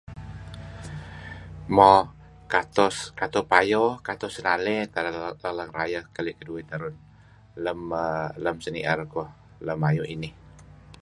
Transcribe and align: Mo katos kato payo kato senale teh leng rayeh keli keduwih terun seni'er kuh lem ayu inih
Mo 1.75 1.93
katos 2.53 2.95
kato 3.19 3.39
payo 3.51 3.83
kato 4.07 4.25
senale 4.35 4.75
teh 4.93 5.51
leng 5.57 5.71
rayeh 5.77 6.05
keli 6.15 6.31
keduwih 6.39 6.65
terun 6.69 6.95
seni'er 8.63 8.99
kuh 9.13 9.29
lem 9.65 9.81
ayu 9.89 10.03
inih 10.15 10.33